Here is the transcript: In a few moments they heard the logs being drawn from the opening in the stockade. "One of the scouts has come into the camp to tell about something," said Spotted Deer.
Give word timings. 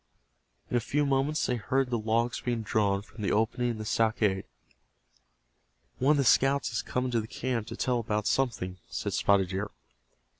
In 0.71 0.75
a 0.75 0.79
few 0.79 1.05
moments 1.05 1.45
they 1.45 1.57
heard 1.57 1.91
the 1.91 1.99
logs 1.99 2.41
being 2.41 2.63
drawn 2.63 3.03
from 3.03 3.21
the 3.21 3.31
opening 3.31 3.69
in 3.69 3.77
the 3.77 3.85
stockade. 3.85 4.45
"One 5.99 6.13
of 6.13 6.17
the 6.17 6.23
scouts 6.23 6.69
has 6.69 6.81
come 6.81 7.05
into 7.05 7.21
the 7.21 7.27
camp 7.27 7.67
to 7.67 7.75
tell 7.77 7.99
about 7.99 8.25
something," 8.25 8.79
said 8.89 9.13
Spotted 9.13 9.49
Deer. 9.49 9.69